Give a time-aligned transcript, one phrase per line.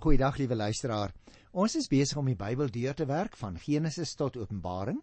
[0.00, 1.10] Goeiedag liewe luisteraar.
[1.52, 4.96] Ons is besig om die Bybel deur te werk van Genesis tot Openbaring.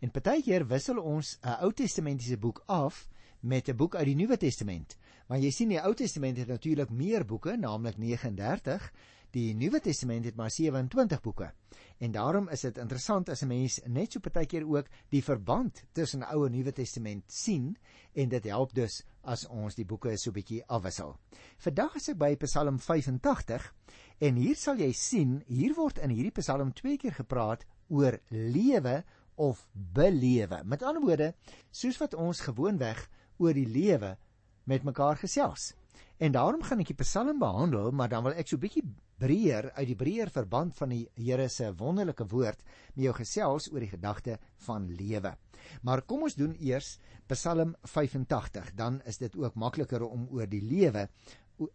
[0.00, 3.08] En partykeer wissel ons 'n Ou Testamentiese boek af
[3.40, 4.96] met 'n boek uit die Nuwe Testament.
[5.26, 8.92] Want jy sien die Ou Testament het natuurlik meer boeke, naamlik 39.
[9.36, 11.50] Die Nuwe Testament het maar 27 boeke.
[11.98, 16.22] En daarom is dit interessant as 'n mens net so partykeer ook die verband tussen
[16.22, 17.76] Ou en Nuwe Testament sien
[18.14, 21.16] en dit help dus as ons die boeke so 'n bietjie afwissel.
[21.58, 23.74] Vandag is ek by Psalm 85
[24.18, 29.04] en hier sal jy sien, hier word in hierdie Psalm twee keer gepraat oor lewe
[29.34, 30.64] of belewe.
[30.64, 31.34] Met ander woorde,
[31.70, 34.16] soos wat ons gewoonweg oor die lewe
[34.64, 35.74] met mekaar gesels.
[36.18, 38.84] En daarom gaan ek die Psalm behandel, maar dan wil ek so 'n bietjie
[39.18, 42.62] breër uit die breër verband van die Here se wonderlike woord
[42.94, 45.34] met jou gesels oor die gedagte van lewe.
[45.82, 50.62] Maar kom ons doen eers Psalm 85, dan is dit ook makliker om oor die
[50.62, 51.08] lewe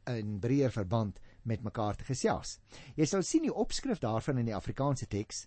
[0.07, 2.57] in breër verband met mekaar te gesels.
[2.95, 5.45] Jy sal sien die opskrif daarvan in die Afrikaanse teks: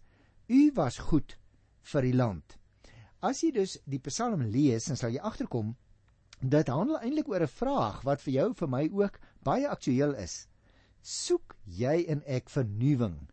[0.49, 1.39] U was goed
[1.93, 2.59] vir die land.
[3.25, 5.75] As jy dus die Psalm lees, dan sal jy agterkom
[6.41, 10.47] dit handel eintlik oor 'n vraag wat vir jou vir my ook baie aktueel is.
[11.07, 13.29] Soek jy en ek vernuwing?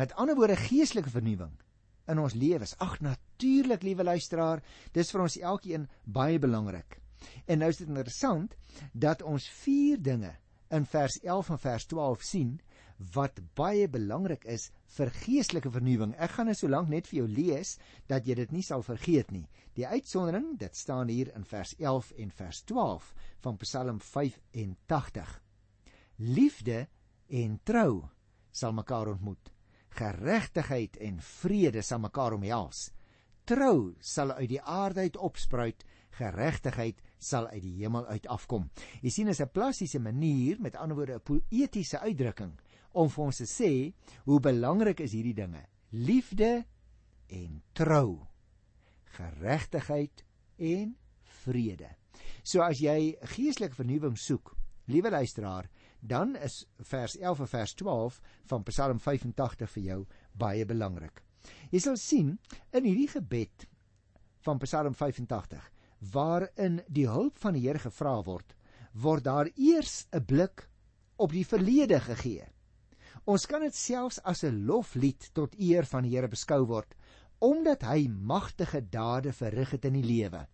[0.00, 1.52] Met ander woorde geestelike vernuwing
[2.08, 2.72] in ons lewens.
[2.80, 4.62] Ag natuurlik, liewe luisteraar,
[4.96, 6.96] dis vir ons elkeen baie belangrik.
[7.44, 8.56] En nou is dit interessant
[8.96, 10.32] dat ons vier dinge
[10.72, 12.56] in vers 11 en vers 12 sien
[13.12, 16.16] wat baie belangrik is vir geestelike vernuwing.
[16.16, 17.76] Ek gaan dit solank net vir jou lees
[18.08, 19.44] dat jy dit nie sal vergeet nie.
[19.76, 23.12] Die uitsondering, dit staan hier in vers 11 en vers 12
[23.44, 25.42] van Psalm 85.
[26.16, 26.86] Liefde
[27.28, 28.06] en trou
[28.50, 29.52] sal mekaar ontmoet.
[29.96, 32.90] Geregtigheid en vrede sal mekaar omhels.
[33.44, 35.84] Trou sal uit die aarde uit opspruit,
[36.16, 38.70] geregtigheid sal uit die hemel uit afkom.
[39.02, 42.58] Jy sien, is 'n plastiese manier, met ander woorde 'n poëtiese uitdrukking
[42.92, 43.94] om vir ons te sê
[44.24, 46.64] hoe belangrik is hierdie dinge: liefde
[47.28, 48.26] en trou,
[49.04, 50.24] geregtigheid
[50.56, 50.96] en
[51.44, 51.96] vrede.
[52.42, 54.56] So as jy geestelike vernuwing soek,
[54.86, 55.68] liewe luisteraar,
[56.00, 60.00] dan is vers 11 en vers 12 van Psalm 85 vir jou
[60.32, 61.22] baie belangrik.
[61.70, 62.38] Jy sal sien
[62.72, 63.66] in hierdie gebed
[64.46, 65.70] van Psalm 85
[66.12, 68.54] waarin die hulp van die Here gevra word,
[68.92, 70.68] word daar eers 'n blik
[71.16, 72.46] op die verlede gegee.
[73.24, 76.94] Ons kan dit selfs as 'n loflied tot eer van die Here beskou word
[77.38, 80.46] omdat hy magtige dade verrig het in die lewe.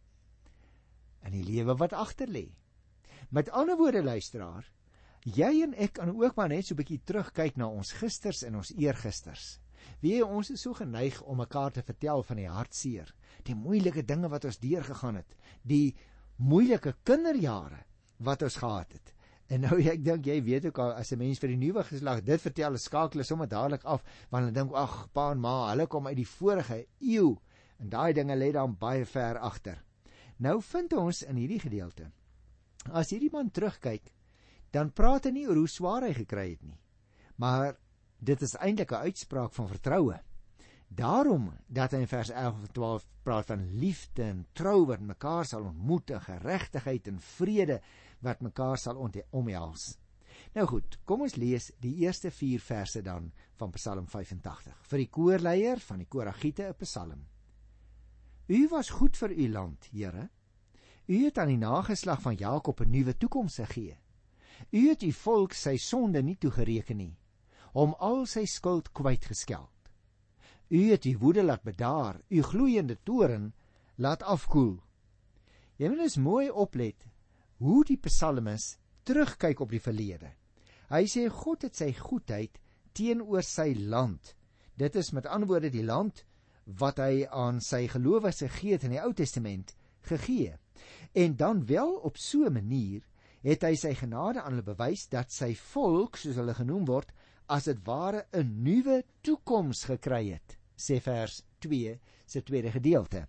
[1.23, 2.49] In die lewe wat agterlê.
[3.31, 4.67] Met ander woorde luisteraar,
[5.25, 8.57] jy en ek kan ook maar net so 'n bietjie terugkyk na ons gisters en
[8.57, 9.61] ons eergisters.
[10.01, 14.29] Wie ons is so geneig om mekaar te vertel van die hartseer, die moeilike dinge
[14.29, 15.95] wat ons deurgegaan het, die
[16.39, 17.85] moeilike kinderjare
[18.19, 19.15] wat ons gehad het.
[19.49, 22.23] En nou ek dink jy weet ook al as 'n mens vir die nuwe geslag
[22.23, 25.87] dit vertel, skakel hulle sommer dadelik af want hulle dink ag pa en ma, hulle
[25.87, 27.39] kom uit die vorige eeu
[27.79, 29.83] en daai dinge lê dan baie ver agter.
[30.39, 32.11] Nou vind ons in hierdie gedeelte
[32.91, 34.11] as hierdie man terugkyk,
[34.73, 36.79] dan praat hy nie oor hoe swaar hy gekry het nie.
[37.37, 37.77] Maar
[38.19, 40.21] dit is eintlik 'n uitspraak van vertroue.
[40.89, 45.45] Daarom dat hy in vers 11 en 12 praat van liefde en trou wat mekaar
[45.45, 47.81] sal ontmoet en geregtigheid en vrede
[48.21, 49.99] wat mekaar sal omhels.
[50.53, 55.09] Nou goed, kom ons lees die eerste 4 verse dan van Psalm 85 vir die
[55.09, 57.27] koorleier van die Koragiete 'n Psalm.
[58.49, 60.29] U was goed vir u land, Here.
[61.07, 63.99] U het aan die nageslag van Jakob 'n nuwe toekoms gegee.
[64.71, 67.17] U het u volk sy sonde nie toegereken nie,
[67.73, 69.69] hom al sy skuld kwytgeskeld.
[70.73, 73.53] U het u woede laat bedaar, u gloeiende toren
[73.97, 74.79] laat afkoel.
[75.77, 77.07] Jy moet eens mooi oplet
[77.63, 80.33] hoe die psalmis terugkyk op die verlede.
[80.93, 82.59] Hy sê God het sy goedheid
[82.97, 84.35] teenoor sy land.
[84.77, 86.25] Dit is met ander woorde die land
[86.79, 89.75] wat hy aan sy gelowiges gegee het in die Ou Testament
[90.09, 90.57] gegee.
[91.13, 93.03] En dan wel op so 'n manier
[93.43, 97.13] het hy sy genade aan hulle bewys dat sy volk, soos hulle genoem word,
[97.49, 103.27] as dit ware 'n nuwe toekoms gekry het, sê vers 2 se tweede gedeelte.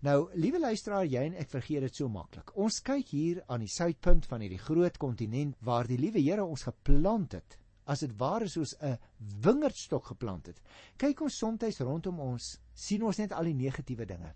[0.00, 2.52] Nou, liewe luisteraar, jy en ek vergeet dit so maklik.
[2.56, 6.66] Ons kyk hier aan die suidpunt van hierdie groot kontinent waar die liewe Here ons
[6.68, 10.60] geplant het, as dit ware soos 'n wingerdstok geplant het.
[10.96, 14.34] Kyk ons soms rondom ons, sien ons net al die negatiewe dinge.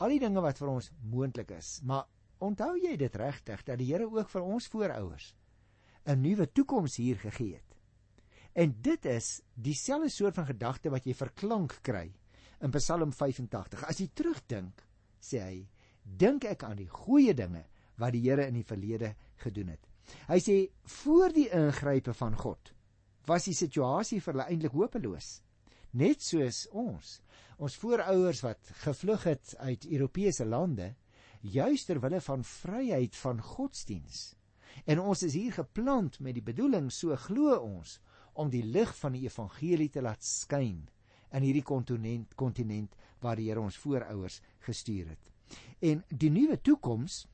[0.00, 2.06] Al die dinge wat vir ons moontlik is, maar
[2.44, 5.34] onthou jy dit regtig dat die Here ook vir ons voorouers
[6.06, 7.76] 'n nuwe toekoms hier gegee het?
[8.52, 12.12] En dit is dieselfde soort van gedagte wat jy verklank kry
[12.60, 13.84] in Psalm 85.
[13.84, 14.82] As jy terugdink,
[15.20, 15.68] sê hy,
[16.02, 17.64] dink ek aan die goeie dinge
[17.98, 19.86] wat die Here in die verlede gedoen het.
[20.28, 20.56] Hy sê
[21.02, 22.72] voor die ingrype van God
[23.28, 25.42] was die situasie vir hulle eintlik hopeloos.
[26.00, 27.18] Net soos ons,
[27.60, 30.94] ons voorouers wat gevlug het uit Europese lande,
[31.40, 34.34] juis ter wille van vryheid van godsdiens.
[34.84, 37.98] En ons is hier geplant met die bedoeling, so glo ons,
[38.38, 40.86] om die lig van die evangelie te laat skyn
[41.34, 45.32] in hierdie kontinent kontinent waar die Here ons voorouers gestuur het.
[45.82, 47.24] En die nuwe toekoms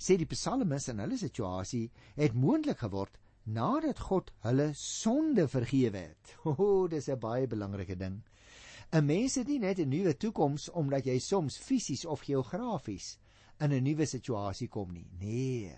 [0.00, 1.86] sê die psalmis in hulle situasie
[2.18, 6.36] het moontlik geword nadat God hulle sonde vergewe het.
[6.44, 8.20] O, oh, dis 'n baie belangrike ding.
[8.92, 13.18] 'n Mens het nie net 'n nuwe toekoms omdat jy soms fisies of geografies
[13.60, 15.06] in 'n nuwe situasie kom nie.
[15.18, 15.76] Nee.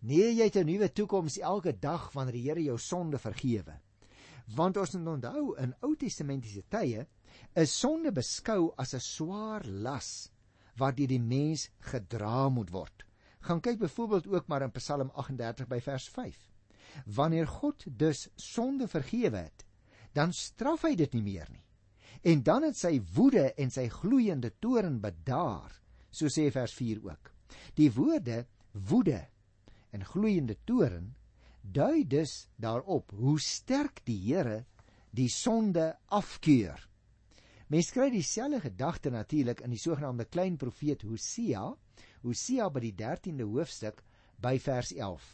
[0.00, 3.80] Nee, jy het 'n nuwe toekoms elke dag wanneer die Here jou sonde vergewe.
[4.56, 7.06] Want ons moet onthou in Ou Testamentiese tye
[7.54, 10.30] is sonde beskou as 'n swaar las
[10.76, 13.04] wat deur die mens gedra moet word.
[13.40, 16.36] Gaan kyk byvoorbeeld ook maar in Psalm 38 by vers 5.
[17.06, 19.64] Wanneer God dus sonde vergewe het,
[20.12, 21.64] dan straf hy dit nie meer nie.
[22.24, 25.72] En dan het sy woede en sy gloeiende toorn bedaar,
[26.08, 27.30] so sê vers 4 ook.
[27.76, 29.20] Die woorde woede
[29.92, 31.12] en gloeiende toorn
[31.60, 34.64] dui dus daarop hoe sterk die Here
[35.14, 36.80] die sonde afkeur.
[37.72, 41.70] Mens kry dieselfde gedagte natuurlik in die sogenaamde klein profeet Hosea,
[42.24, 44.02] Hosea by die 13de hoofstuk
[44.42, 45.24] by vers 11.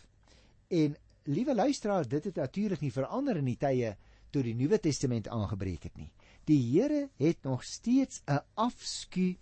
[0.70, 0.94] En
[1.30, 3.96] liewe luisteraar, dit het natuurlik nie verander in die tye
[4.30, 6.10] toe die Nuwe Testament aangebreek het nie.
[6.44, 9.34] Die Here het nog steeds 'n afskuw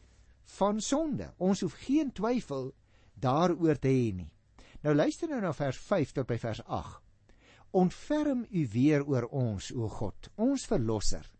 [0.44, 1.32] van sonde.
[1.36, 2.74] Ons hoef geen twyfel
[3.14, 4.32] daaroor te hê nie.
[4.80, 7.02] Nou luister nou na vers 5 tot by vers 8.
[7.70, 11.32] Ontferm u weer oor ons, o God, ons verlosser.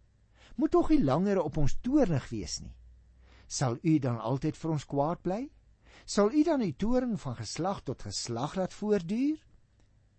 [0.55, 2.75] Moet tog nie langer op ons toornig wees nie.
[3.47, 5.51] Sal u dan altyd vir ons kwaad bly?
[6.05, 9.49] Sal u dan u toorn van geslag tot geslag laat voortduur?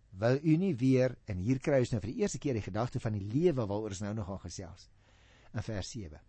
[0.09, 2.99] wil u nie weer en hier kry ons nou vir die eerste keer die gedagte
[2.99, 4.89] van die lewe waaroor ons nou nog gaan gesels
[5.53, 6.19] in vers 7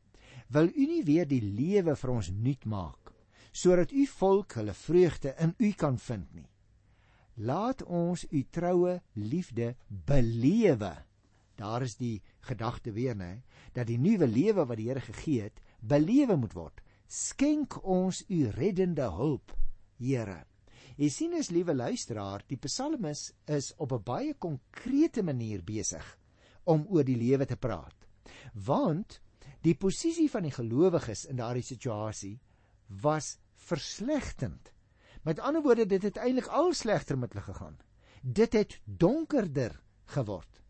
[0.50, 3.12] wil u nie weer die lewe vir ons nuut maak
[3.52, 6.48] sodat u volk hulle vreugde in u kan vind nie?
[7.34, 10.92] Laat ons u troue liefde belewe.
[11.56, 13.42] Daar is die gedagte weer nê
[13.74, 16.80] dat die nuwe lewe wat die Here gegee het belewe moet word.
[17.06, 19.56] Skenk ons u reddende hulp
[19.98, 20.44] Here.
[20.96, 26.18] Jy sien as liewe luisteraar, die psalmis is op 'n baie konkrete manier besig
[26.64, 27.99] om oor die lewe te praat.
[28.54, 29.20] Want
[29.64, 32.38] die posisie van die gelowiges in daardie situasie
[33.02, 34.72] was verslegtend.
[35.22, 37.76] Met ander woorde, dit het eintlik al slegter met hulle gegaan.
[38.22, 40.60] Dit het donkerder geword.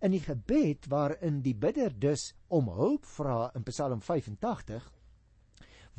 [0.00, 4.84] In die gebed waarin die bidder dus om hulp vra in Psalm 85,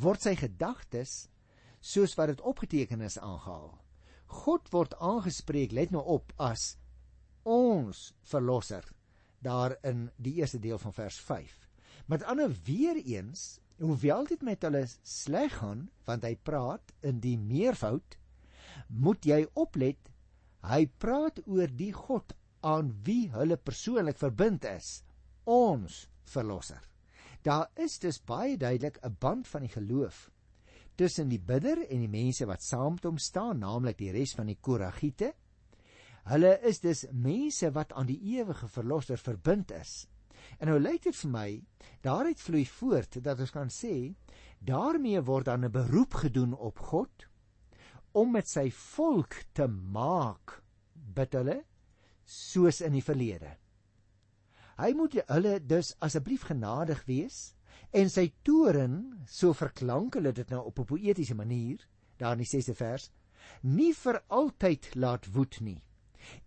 [0.02, 1.28] word sy gedagtes
[1.86, 3.76] soos wat dit opgeteken is aangehaal.
[4.26, 6.76] God word aangespreek, let nou op, as
[7.46, 8.86] ons verlosser
[9.46, 11.54] daar in die eerste deel van vers 5.
[12.12, 17.38] Met ander weer eens, hoewel dit met hulle sleg gaan, want hy praat in die
[17.38, 18.18] meervoud,
[18.90, 20.12] moet jy oplet,
[20.66, 22.34] hy praat oor die God
[22.66, 25.00] aan wie hulle persoonlik verbind is,
[25.46, 26.82] ons verlosser.
[27.46, 30.32] Daar is dus baie duidelik 'n band van die geloof
[30.96, 34.48] tussen die bidder en die mense wat saam met hom staan, naamlik die res van
[34.48, 35.34] die Koragiete.
[36.26, 40.08] Hulle is dus mense wat aan die ewige verlosser verbind is.
[40.58, 41.50] En nou lyk dit vir my,
[42.02, 44.16] daaruit vloei voort dat ons kan sê
[44.66, 47.28] daarmee word dan 'n beroep gedoen op God
[48.12, 50.62] om met sy volk te maak
[50.94, 51.64] bid hulle
[52.26, 53.58] soos in die verlede.
[54.78, 57.56] Hy moet hulle dus asseblief genadig wees
[57.92, 61.86] en sy toren so verklank hulle dit nou op 'n poëtiese manier
[62.18, 63.12] daar in die 6de vers
[63.62, 65.82] nie vir altyd laat woed nie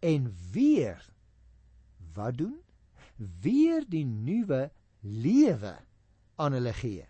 [0.00, 1.02] en weer
[2.14, 2.56] wat doen
[3.42, 4.70] weer die nuwe
[5.00, 5.74] lewe
[6.36, 7.06] aan hulle gee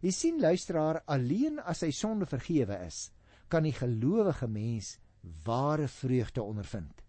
[0.00, 3.10] jy sien luisteraar alleen as hy sonde vergewe is
[3.52, 4.96] kan die gelowige mens
[5.44, 7.04] ware vreugde ondervind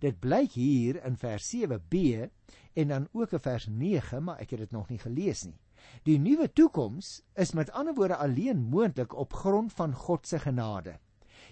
[0.00, 2.28] dit blyk hier in vers 7b
[2.76, 5.58] en dan ook in vers 9 maar ek het dit nog nie gelees nie
[6.06, 7.08] Die nuwe toekoms
[7.42, 10.98] is met ander woorde alleen moontlik op grond van God se genade.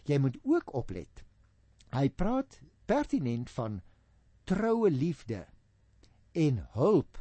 [0.05, 1.25] Jy moet ook oplet.
[1.95, 3.81] Hy praat pertinent van
[4.45, 5.47] troue liefde
[6.33, 7.21] en hulp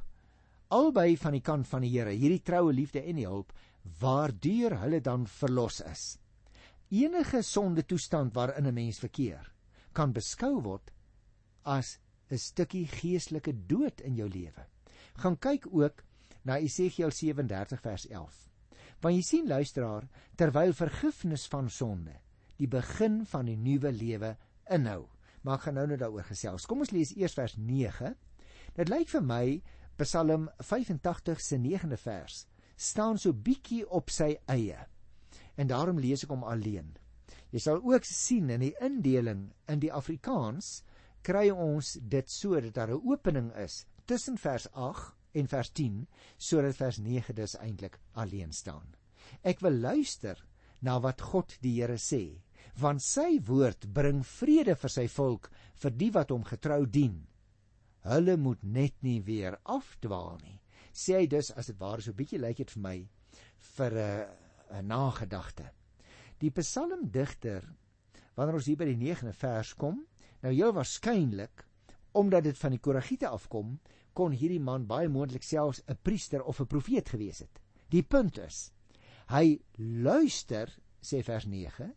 [0.73, 2.13] albei van die kant van die Here.
[2.17, 3.53] Hierdie troue liefde en die hulp
[3.99, 6.03] waardeur hulle dan verlos is.
[6.93, 9.51] Enige sonde toestand waarin 'n mens verkeer,
[9.93, 10.91] kan beskou word
[11.63, 14.65] as 'n stukkie geestelike dood in jou lewe.
[15.17, 16.03] Gaan kyk ook
[16.43, 18.49] na Esegiel 37 vers 11.
[19.01, 22.15] Want jy sien luisteraar, terwyl vergifnis van sonde
[22.57, 24.37] die begin van die nuwe lewe
[24.69, 25.07] inhou.
[25.43, 26.65] Maar gaan nou net daaroor gesels.
[26.65, 28.15] Kom ons lees eers vers 9
[28.73, 29.45] Dit lyk vir my
[30.01, 32.39] Psalm 85 se 9de vers
[32.83, 34.79] staan so bietjie op sy eie.
[35.61, 36.87] En daarom lees ek hom alleen.
[37.53, 40.79] Jy sal ook sien in die indeling in die Afrikaans
[41.21, 46.07] kry ons dit so dat daar 'n opening is tussen vers 8 en vers 10
[46.37, 48.95] sodat vers 9 dus eintlik alleen staan.
[49.43, 50.41] Ek wil luister
[50.81, 52.41] na wat God die Here sê,
[52.79, 57.27] want sy woord bring vrede vir sy volk, vir die wat hom getrou dien.
[58.03, 60.59] Hulle moet net nie weer afdwaal nie.
[60.93, 62.97] Sê hy dus as dit ware so bietjie lyk dit vir my
[63.77, 64.27] vir 'n
[64.73, 65.69] 'n nagedagte.
[66.39, 67.63] Die psalmdigter
[68.35, 70.05] wanneer ons hier by die 9de vers kom,
[70.41, 71.65] nou heel waarskynlik
[72.13, 73.79] omdat dit van die Koragiete afkom,
[74.13, 77.59] kon hierdie man baie moontlik selfs 'n priester of 'n profeet gewees het.
[77.89, 78.71] Die punt is,
[79.29, 80.69] hy luister,
[81.01, 81.93] sê vers 9,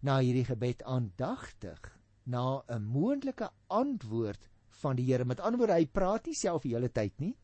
[0.00, 1.80] na hierdie gebed aandagtig
[2.24, 4.48] na 'n moontlike antwoord
[4.80, 5.24] van die Here.
[5.24, 7.36] Met ander woorde, hy praat nie self die hele tyd nie.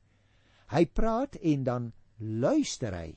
[0.73, 3.15] Hy praat en dan luister hy.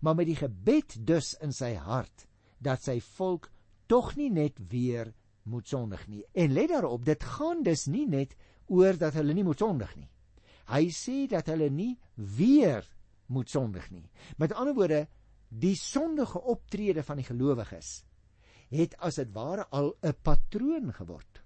[0.00, 2.26] Maar met die gebed dus in sy hart
[2.58, 3.50] dat sy volk
[3.86, 6.24] tog nie net weer moet sondig nie.
[6.34, 10.10] En let daarop, dit gaan dus nie net oor dat hulle nie moet sondig nie.
[10.70, 12.86] Hy sê dat hulle nie weer
[13.26, 14.06] moet sondig nie.
[14.38, 15.08] Met ander woorde,
[15.48, 18.04] die sondige optrede van die gelowiges
[18.70, 21.42] het as dit ware al 'n patroon geword.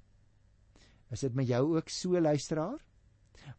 [1.10, 2.84] Is dit met jou ook so luisteraar?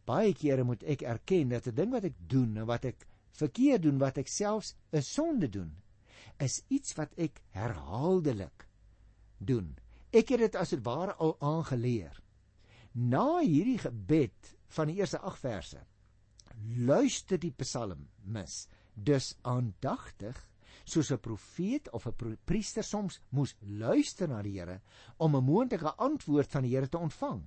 [0.04, 3.82] Baie kere moet ek erken dat 'n ding wat ek doen en wat ek verkeerd
[3.82, 5.76] doen, wat ek selfs 'n sonde doen,
[6.38, 8.68] is iets wat ek herhaaldelik
[9.38, 9.76] doen.
[10.12, 12.22] Ek het dit as dit ware al aangeleer
[12.92, 15.80] na hierdie gebed van die eerste 8 verse
[16.88, 20.38] luister die psalmis dus aandagtig
[20.84, 24.80] soos 'n profeet of 'n priester soms moes luister na die Here
[25.16, 27.42] om 'n moontlike antwoord van die Here te ontvang.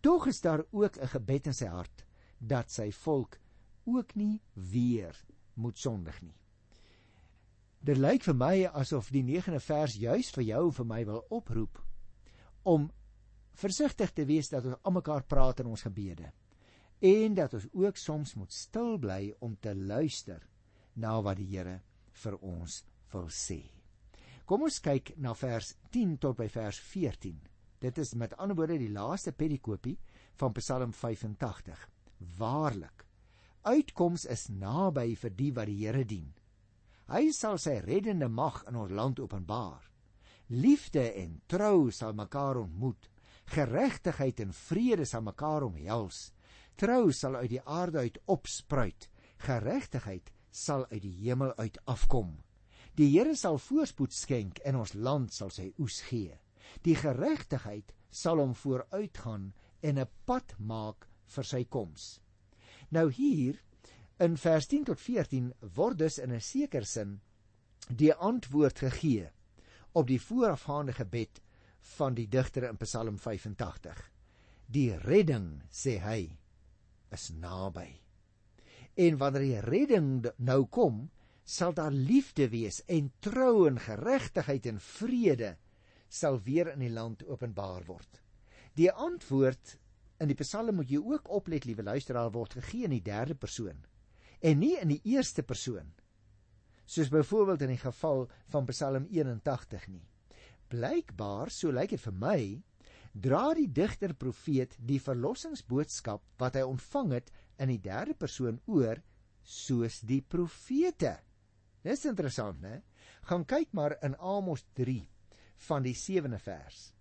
[0.00, 2.04] Tog is daar ook 'n gebed in sy hart
[2.38, 3.38] dat sy volk
[3.84, 5.24] ook nie weer
[5.54, 6.36] moet sondig nie.
[7.80, 11.24] Dit lyk vir my asof die 9de vers juis vir jou en vir my wil
[11.30, 11.82] oproep
[12.62, 12.90] om
[13.52, 16.32] versigtig te wees dat ons almekaar praat in ons gebede
[16.98, 20.42] en dat ons ook soms moet stil bly om te luister
[20.94, 21.78] na wat die Here
[22.22, 22.82] vir ons
[23.12, 23.60] wil sê.
[24.48, 27.36] Kom ons kyk na vers 10 tot by vers 14.
[27.78, 29.96] Dit is met ander woorde die laaste perikopie
[30.40, 31.84] van Psalm 85.
[32.38, 33.04] Waarlik,
[33.62, 36.32] uitkoms is naby vir die wat die Here dien.
[37.08, 39.84] Hy sal sy reddende mag in ons land openbaar.
[40.48, 43.08] Liefde en trou sal mekaar ontmoet
[43.48, 46.28] geregtigheid en vrede sal mekaar omhels.
[46.78, 49.08] Trou sal uit die aarde uit opspruit.
[49.38, 52.34] Geregtigheid sal uit die hemel uit afkom.
[52.98, 56.34] Die Here sal voorspoed skenk en ons land sal sy oes gee.
[56.82, 62.20] Die geregtigheid sal hom vooruitgaan en 'n pad maak vir sy koms.
[62.90, 63.62] Nou hier
[64.18, 67.20] in vers 10 tot 14 word dus in 'n sekere sin
[67.88, 69.30] die antwoord gegee
[69.92, 71.40] op die voorafgaande gebed
[71.96, 74.10] van die digter in Psalm 85.
[74.66, 76.38] Die redding, sê hy,
[77.10, 78.07] is naby.
[78.98, 81.04] En wanneer die redding nou kom,
[81.48, 85.54] sal daar liefde wees en trou en geregtigheid en vrede
[86.08, 88.20] sal weer in die land openbaar word.
[88.74, 89.76] Die antwoord
[90.18, 93.84] in die Psalm moet jy ook oplet, liewe luisteraar, word gegee in die derde persoon
[94.38, 95.88] en nie in die eerste persoon.
[96.86, 100.04] Soos byvoorbeeld in die geval van Psalm 81 nie.
[100.70, 102.40] Blykbaar, so lyk dit vir my,
[103.12, 109.00] dra die digter profeet die verlossingsboodskap wat hy ontvang het in die derde persoon oor
[109.42, 111.16] soos die profete.
[111.82, 112.82] Dis interessant, né?
[113.28, 115.00] Gaan kyk maar in Amos 3
[115.68, 116.92] van die 7de vers.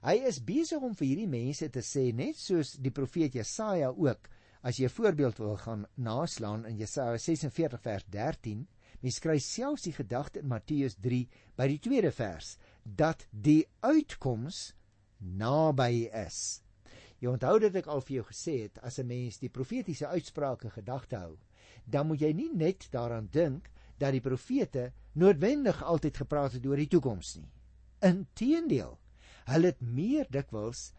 [0.00, 4.28] Hy is besig om vir hierdie mense te sê net soos die profeet Jesaja ook.
[4.62, 8.66] As jy 'n voorbeeld wil gaan naslaan in Jesaja 46 vers 13,
[9.02, 14.74] mens kry selfs die gedagte in Matteus 3 by die tweede vers dat die uitkoms
[15.18, 16.62] naby is.
[17.20, 20.70] Jy onthou dit ek al vir jou gesê het as 'n mens die profetiese uitsprake
[20.70, 21.36] gedagte hou,
[21.84, 26.76] dan moet jy nie net daaraan dink dat die profete noodwendig altyd gepraat het oor
[26.76, 27.50] die toekoms nie.
[28.00, 28.98] Inteendeel,
[29.44, 30.92] hulle het meer dikwels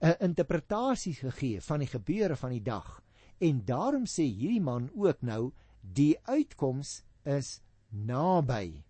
[0.00, 3.02] 'n interpretasie gegee van die gebeure van die dag
[3.38, 8.84] en daarom sê hierdie man ook nou die uitkoms is naby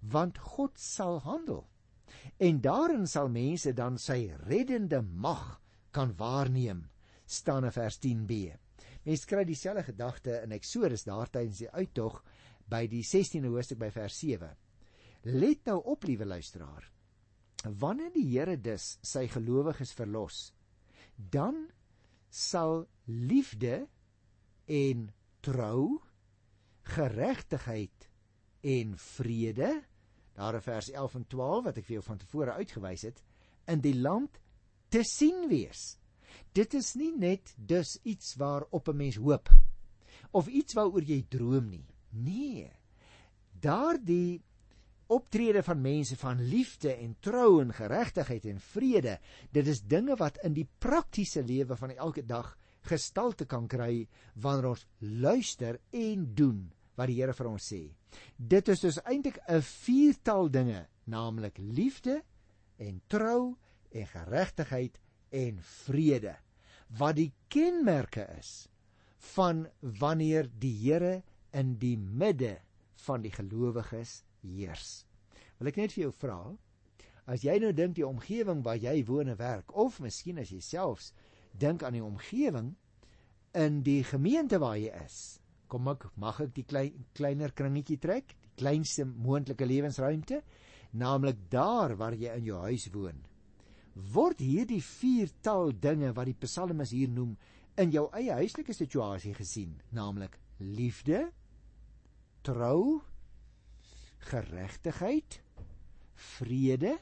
[0.00, 1.66] want God sal handel.
[2.38, 6.84] En daarin sal mense dan sy reddende mag kan waarneem,
[7.26, 8.40] staan in vers 10b.
[9.06, 12.20] Mense kry dieselfde gedagte in Eksodus daar tydens die uittog
[12.70, 14.50] by die 16de hoofstuk by vers 7.
[15.30, 16.86] Let nou op, liewe luisteraar.
[17.64, 20.50] Wanneer die Here dus sy gelowiges verlos,
[21.16, 21.66] dan
[22.30, 23.84] sal liefde
[24.70, 25.10] en
[25.44, 26.00] trou,
[26.94, 28.08] geregtigheid
[28.64, 29.74] en vrede,
[30.40, 33.18] daar in vers 11 en 12 wat ek vir jou van tevore uitgewys het,
[33.68, 34.38] in die land
[34.88, 35.98] te sien wees.
[36.56, 39.50] Dit is nie net dus iets waarop 'n mens hoop
[40.32, 41.86] of iets waaroor jy droom nie.
[42.10, 42.70] Nee.
[43.60, 44.42] Daardie
[45.06, 49.18] optrede van mense van liefde en trou en geregtigheid en vrede,
[49.50, 54.70] dit is dinge wat in die praktiese lewe van elke dag gestalte kan kry wanneer
[54.70, 56.70] ons luister en doen
[57.00, 57.80] wat die Here vir ons sê.
[58.36, 62.22] Dit is dus eintlik 'n viertal dinge, naamlik liefde
[62.76, 63.56] en trou
[63.90, 66.36] en geregtigheid en vrede
[66.98, 68.68] wat die kenmerke is
[69.34, 72.60] van wanneer die Here in die midde
[73.06, 75.04] van die gelowiges heers.
[75.58, 76.56] Wil ek net vir jou vra,
[77.26, 80.60] as jy nou dink die omgewing waar jy woon en werk of miskien as jy
[80.60, 81.12] selfs
[81.52, 82.74] dink aan die omgewing
[83.54, 85.39] in die gemeente waar jy is.
[85.70, 90.40] Kom ek mag ek die klein kleiner kringetjie trek, die kleinste moontlike lewensruimte,
[90.98, 93.20] naamlik daar waar jy in jou huis woon.
[93.94, 97.36] Word hierdie viertal dinge wat die psalmis hier noem
[97.80, 101.28] in jou eie huislike situasie gesien, naamlik liefde,
[102.46, 103.00] trou,
[104.30, 105.40] geregtigheid,
[106.36, 106.96] vrede.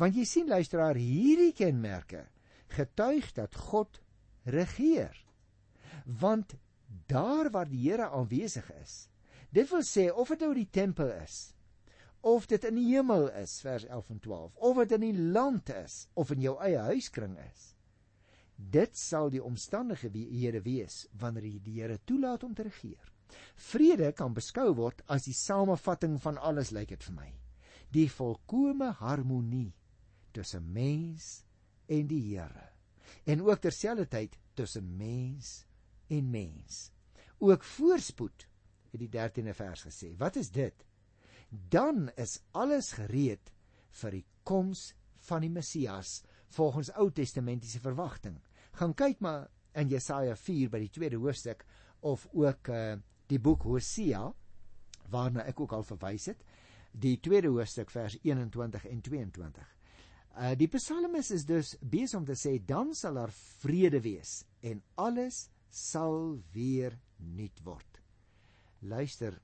[0.00, 2.26] Want jy sien luisteraar, hierdie kenmerke
[2.72, 4.00] getuig dat God
[4.48, 5.16] regeer.
[6.04, 6.56] Want
[7.12, 9.06] daar waar die Here aanwesig is,
[9.52, 11.52] dit wil sê of dit nou die tempel is,
[12.22, 15.70] of dit in die hemel is, vers 11 en 12, of dit in die land
[15.74, 17.72] is of in jou eie huiskring is.
[18.56, 23.12] Dit sal die omstandige Here wees wanneer jy die Here toelaat om te regeer.
[23.56, 27.30] Vrede kan beskou word as die samevatting van alles lyk dit vir my.
[27.92, 29.72] Die volkomme harmonie
[30.32, 31.42] tussen mens
[31.88, 32.70] en die Here.
[33.26, 35.64] En ook terselfdertyd tussen mens
[36.08, 36.92] en mens.
[37.42, 38.46] Ook voorspoed
[38.92, 40.12] het die 13de vers gesê.
[40.18, 40.84] Wat is dit?
[41.48, 43.50] Dan is alles gereed
[44.02, 44.92] vir die koms
[45.26, 46.20] van die Messias
[46.54, 48.38] volgens Ou Testamentiese verwagting.
[48.78, 51.64] Gaan kyk maar in Jesaja 4 by die tweede hoofstuk
[52.00, 52.94] of ook uh,
[53.26, 54.28] die boek Hosea
[55.12, 56.42] waarna ek ook al verwys het,
[56.92, 59.70] die tweede hoofstuk vers 21 en 22.
[60.32, 64.80] Uh die psalmis is dus besig om te sê dan sal daar vrede wees en
[65.00, 68.00] alles sal weer nuut word.
[68.80, 69.36] Luister,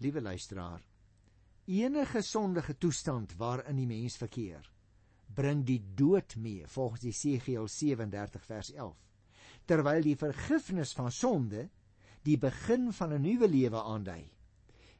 [0.00, 0.82] liewe luisteraar,
[1.66, 4.64] enige sondige toestand waarin die mens verkeer,
[5.34, 8.94] bring die dood mee volgens Jesegiel 37 vers 11.
[9.66, 11.68] Terwyl die vergifnis van sonde
[12.22, 14.24] die begin van 'n nuwe lewe aandui.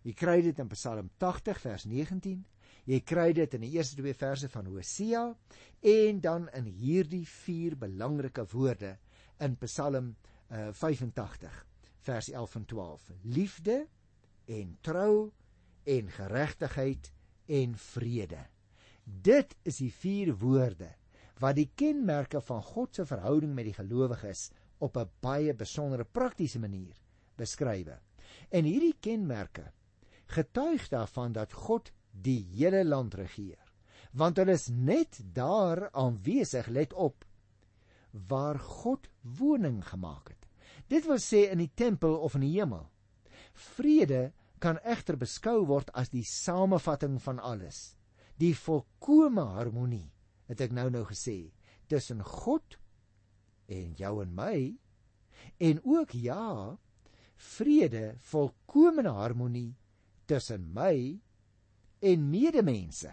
[0.02, 2.44] Jy kry dit in Psalm 80 vers 19.
[2.87, 5.35] Jy kry dit in die eerste twee verse van Hosea
[5.80, 8.98] en dan in hierdie vier belangrike woorde
[9.38, 10.14] in Psalm
[10.50, 11.66] uh, 85
[12.06, 13.10] vers 11 en 12.
[13.22, 13.86] Liefde
[14.46, 15.30] en trou
[15.84, 17.10] en geregtigheid
[17.46, 18.46] en vrede.
[19.04, 20.92] Dit is die vier woorde
[21.42, 26.58] wat die kenmerke van God se verhouding met die gelowiges op 'n baie besondere praktiese
[26.58, 26.96] manier
[27.36, 27.98] beskrywe.
[28.50, 29.72] En hierdie kenmerke
[30.26, 33.62] getuig daarvan dat God die hele land regeer.
[34.12, 37.24] Want hulle is net daar aanwesig, let op,
[38.10, 40.45] waar God woning gemaak het.
[40.88, 42.87] Dit wil sê in die tempel of in die hemel.
[43.53, 47.96] Vrede kan egter beskou word as die samevatting van alles.
[48.38, 50.12] Die volkomme harmonie,
[50.46, 51.53] het ek nou nou gesê,
[51.88, 52.77] tussen God
[53.72, 54.59] en jou en my
[55.62, 56.77] en ook ja,
[57.37, 59.77] vrede, volkomme harmonie
[60.27, 61.20] tussen my
[62.05, 63.12] en medemense.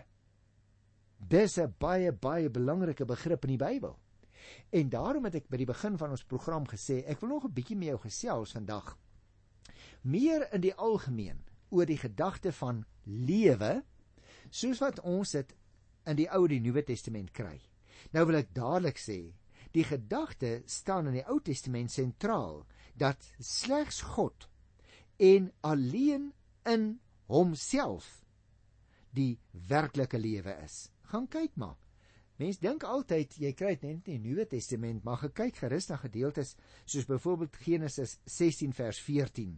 [1.17, 3.99] Dis 'n baie baie belangrike begrip in die Bybel.
[4.69, 7.53] En daarom het ek by die begin van ons program gesê, ek wil nog 'n
[7.53, 8.97] bietjie met jou gesels vandag.
[10.01, 13.83] Meer in die algemeen oor die gedagte van lewe
[14.49, 15.55] soos wat ons dit
[16.05, 17.61] in die Ou en die Nuwe Testament kry.
[18.11, 19.33] Nou wil ek dadelik sê,
[19.71, 22.65] die gedagte staan in die Ou Testament sentraal
[22.99, 24.47] dat slegs God
[25.17, 26.33] en alleen
[26.69, 26.99] in
[27.31, 28.23] homself
[29.13, 30.89] die werklike lewe is.
[31.11, 31.77] Gaan kyk maar.
[32.43, 35.95] Mense dink altyd jy kry dit net in die Nuwe Testament, maar gekyk gerus na
[36.01, 39.53] gedeeltes soos byvoorbeeld Genesis 16 vers 14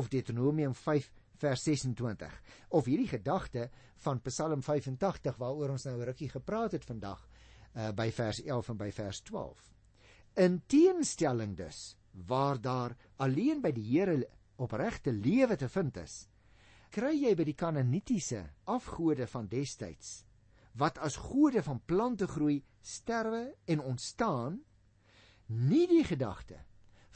[0.00, 1.10] of Deuteronomium 5
[1.42, 2.38] vers 26
[2.78, 3.66] of hierdie gedagte
[4.06, 8.72] van Psalm 85 waaroor ons nou 'n rukkie gepraat het vandag uh, by vers 11
[8.72, 9.60] en by vers 12.
[10.36, 14.16] In teenstelling dus waar daar alleen by die Here
[14.56, 16.28] opregte lewe te vind is,
[16.90, 20.24] kry jy by die Kanaanitiese afgode van destyds
[20.78, 24.60] wat as gode van plante groei, sterwe en ontstaan,
[25.46, 26.60] nie die gedagte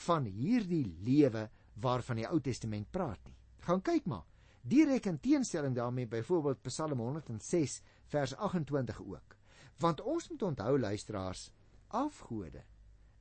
[0.06, 1.48] van hierdie lewe
[1.80, 3.36] waarvan die Ou Testament praat nie.
[3.64, 4.24] Gaan kyk maar.
[4.64, 9.36] Direk in teenstelling daarmee byvoorbeeld Psalm 106 vers 28 ook.
[9.78, 11.50] Want ons moet onthou luisteraars,
[11.88, 12.64] afgode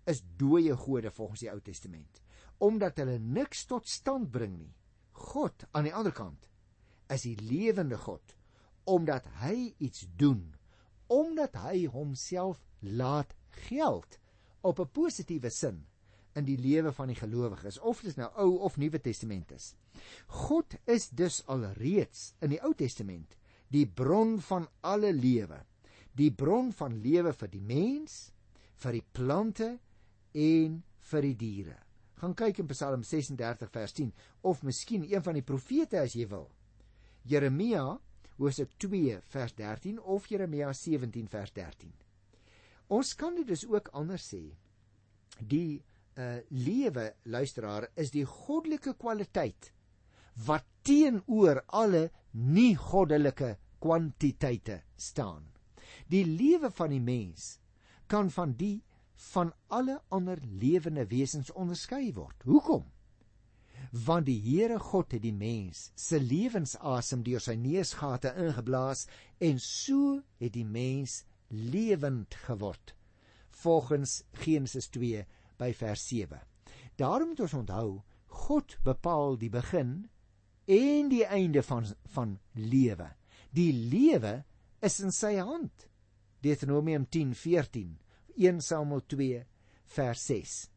[0.03, 2.21] is dooie gode volgens die Ou Testament,
[2.57, 4.73] omdat hulle niks tot stand bring nie.
[5.11, 6.49] God aan die ander kant
[7.11, 8.35] is die lewende God
[8.83, 10.53] omdat hy iets doen,
[11.07, 13.35] omdat hy homself laat
[13.67, 14.19] geld
[14.61, 15.85] op 'n positiewe sin
[16.33, 19.75] in die lewe van die gelowiges of dit nou Ou of Nuwe Testament is.
[20.27, 23.37] God is dus alreeds in die Ou Testament
[23.73, 25.63] die bron van alle lewe,
[26.13, 28.31] die bron van lewe vir die mens,
[28.75, 29.79] vir die plante
[30.33, 31.77] en vir die diere.
[32.21, 36.27] Gaan kyk in Psalm 36 vers 10 of miskien een van die profete as jy
[36.31, 36.47] wil.
[37.27, 37.97] Jeremia
[38.37, 41.93] hoofstuk 2 vers 13 of Jeremia 17 vers 13.
[42.93, 44.43] Ons kan dit dus ook anders sê.
[45.39, 45.81] Die
[46.13, 49.71] uh lewe luisteraar is die goddelike kwaliteit
[50.45, 55.47] wat teenoor alle nie goddelike kwantiteite staan.
[56.07, 57.57] Die lewe van die mens
[58.07, 58.83] kan van die
[59.33, 62.43] van alle ander lewende wesens onderskei word.
[62.45, 62.85] Hoekom?
[63.93, 69.05] Want die Here God het die mens se lewensasem deur sy neusgate ingeblaas
[69.37, 71.21] en so het die mens
[71.53, 72.95] lewend geword.
[73.61, 74.89] Volgens Genesis
[75.59, 76.41] by vers 7.
[76.97, 80.09] Daarom moet ons onthou, God bepaal die begin
[80.65, 83.11] en die einde van van lewe.
[83.53, 84.43] Die lewe
[84.81, 85.87] is in sy hand.
[86.41, 87.97] Deuteronomium 10:14,
[88.35, 89.45] 1 Samuel 2
[89.85, 90.72] vers 6.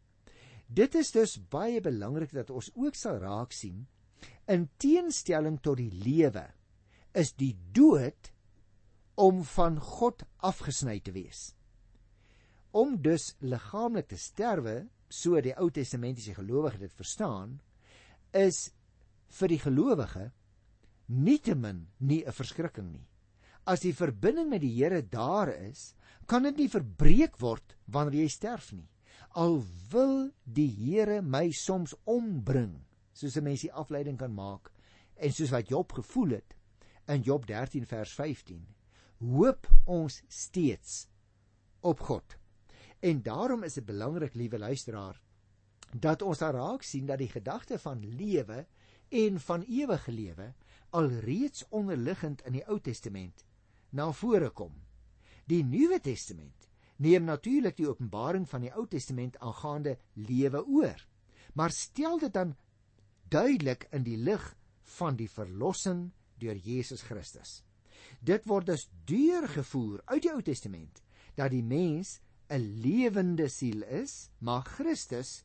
[0.67, 3.87] Dit is dus baie belangrik dat ons ook sal raak sien
[4.51, 6.47] in teenstelling tot die lewe
[7.15, 8.33] is die dood
[9.15, 11.57] om van God afgesny te wees
[12.77, 17.57] om dus liggaamlik te sterwe, so die Ou Testamentiese gelowige dit verstaan,
[18.37, 18.71] is
[19.39, 20.31] vir die gelowige
[21.07, 23.07] nietemin nie 'n verskrikking nie.
[23.67, 25.95] As die verbinding met die Here daar is,
[26.27, 28.89] kan dit nie verbreek word wanneer jy sterf nie.
[29.37, 29.59] Al
[29.91, 32.71] wil die Here my soms ombring,
[33.13, 34.71] soos 'n mens die afleiding kan maak
[35.17, 36.55] en soos wat Job gevoel het
[37.13, 38.63] in Job 13 vers 15,
[39.21, 41.09] hoop ons steeds
[41.81, 42.37] op God.
[43.01, 45.21] En daarom is dit belangrik, liewe luisteraar,
[45.93, 48.67] dat ons daar raak sien dat die gedagte van lewe
[49.09, 50.55] en van ewige lewe
[50.91, 53.45] alreeds onderliggend in die Ou Testament
[53.91, 54.73] na vore kom.
[55.45, 56.66] Die Nuwe Testament
[56.97, 61.07] neem natuurlik die openbaring van die Ou Testament aangaande lewe oor,
[61.55, 62.55] maar stel dit dan
[63.29, 64.45] duidelik in die lig
[64.99, 67.63] van die verlossing deur Jesus Christus.
[68.21, 71.03] Dit word dus deurgevoer uit die Ou Testament
[71.37, 75.45] dat die mens 'n lewende siel is, maar Christus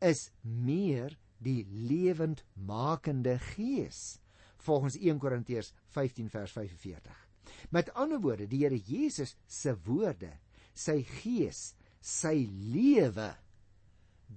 [0.00, 4.18] is meer die lewendmakende gees
[4.56, 7.28] volgens 1 Korintiërs 15 vers 45.
[7.70, 10.32] Met ander woorde, die Here Jesus se woorde,
[10.78, 13.32] sy gees, sy lewe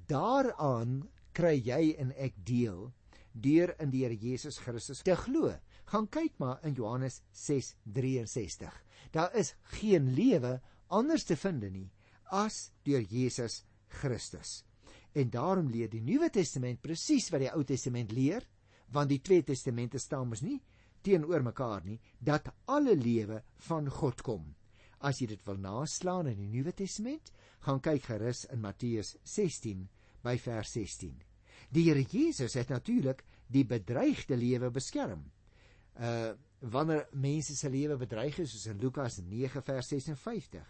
[0.09, 1.01] daaraan
[1.35, 2.89] kry jy en ek deel
[3.31, 5.53] deur in die Here Jesus Christus te glo.
[5.91, 8.71] Gaan kyk maar in Johannes 6:63.
[9.11, 11.89] Daar is geen lewe anders te vind nie
[12.31, 14.63] as deur Jesus Christus.
[15.13, 18.45] En daarom leer die Nuwe Testament presies wat die Ou Testament leer,
[18.91, 20.61] want die twee testamente staan mos nie
[21.01, 24.43] teenoor mekaar nie, dat alle lewe van God kom.
[25.01, 27.31] As jy dit wil naslaan in die Nuwe Testament,
[27.65, 29.87] gaan kyk gerus in Matteus 16
[30.25, 31.15] by vers 16.
[31.73, 35.25] Die Here Jesus het natuurlik die bedreigde lewe beskerm.
[35.97, 40.67] Uh wanneer mense se lewe bedreig is soos in Lukas 9 vers 56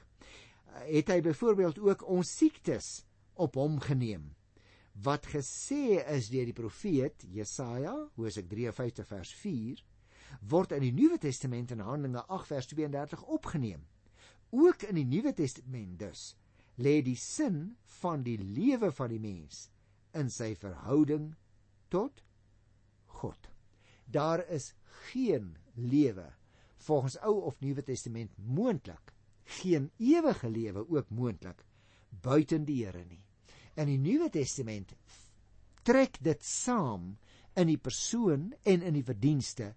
[0.87, 3.01] het hy byvoorbeeld ook ons siektes
[3.33, 4.29] op hom geneem
[5.03, 9.83] wat gesê is deur die profeet Jesaja Hosea 53 vers 4
[10.53, 13.83] word in die Nuwe Testament in Handelinge 8 vers 32 opgeneem
[14.51, 16.31] ook in die Nuwe Testament dus
[16.81, 19.67] lê die sin van die lewe van die mens
[20.17, 21.31] in sy verhouding
[21.93, 22.23] tot
[23.21, 23.51] God
[24.11, 24.73] daar is
[25.11, 26.27] geen lewe
[26.81, 31.65] volgens Ou of Nuwe Testament moontlik geen ewige lewe ook moontlik
[32.21, 33.21] buiten die Here nie.
[33.75, 34.93] In die Nuwe Testament
[35.83, 37.15] trek dit saam
[37.55, 39.73] in die persoon en in die verdienste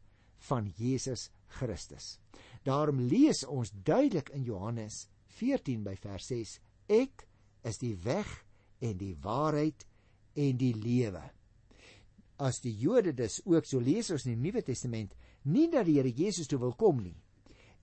[0.49, 2.19] van Jesus Christus.
[2.65, 5.05] Daarom lees ons duidelik in Johannes
[5.39, 7.27] 14 by vers 6: Ek
[7.65, 8.31] is die weg
[8.81, 9.87] en die waarheid
[10.35, 11.23] en die lewe.
[12.41, 15.99] As die Jode dus ook so lees ons in die Nuwe Testament, nie dat die
[16.01, 17.17] Here Jesus toe wil kom nie,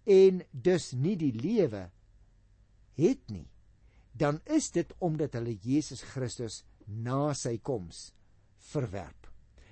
[0.05, 1.87] en dus nie die lewe
[2.97, 3.47] het nie
[4.11, 8.11] dan is dit omdat hulle Jesus Christus na sy koms
[8.71, 9.29] verwerp.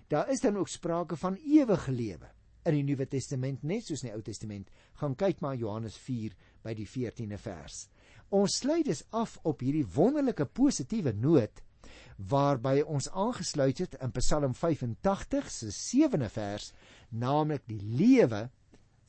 [0.10, 2.32] Daar is dan ook sprake van ewige lewe
[2.68, 4.70] in die Nuwe Testament net soos in die Ou Testament.
[5.00, 7.88] Gaan kyk maar Johannes 4 by die 14de vers.
[8.36, 11.64] Ons sluit dus af op hierdie wonderlike positiewe noot
[12.30, 16.74] waarby ons aangesluit het in Psalm 85 se 7de vers,
[17.10, 18.50] naamlik die lewe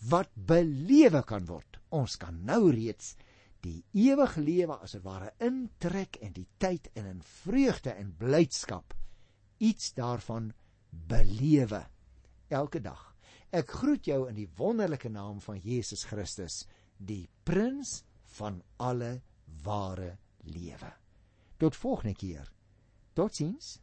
[0.09, 1.81] wat belewe kan word.
[1.91, 3.17] Ons kan nou reeds
[3.61, 8.95] die ewige lewe as dit ware intrek en die tyd en in vreugde en blydskap
[9.61, 10.53] iets daarvan
[10.91, 11.83] belewe
[12.49, 13.10] elke dag.
[13.51, 16.63] Ek groet jou in die wonderlike naam van Jesus Christus,
[16.97, 18.05] die prins
[18.37, 19.21] van alle
[19.65, 20.13] ware
[20.47, 20.93] lewe.
[21.59, 22.47] Tot volgende keer.
[23.19, 23.81] Totsiens.